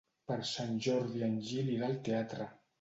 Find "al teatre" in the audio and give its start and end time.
1.93-2.53